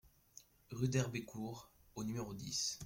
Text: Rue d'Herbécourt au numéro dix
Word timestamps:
Rue 0.71 0.89
d'Herbécourt 0.89 1.69
au 1.93 2.03
numéro 2.03 2.33
dix 2.33 2.79